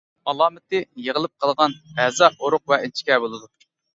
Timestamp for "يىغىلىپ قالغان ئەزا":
1.07-2.31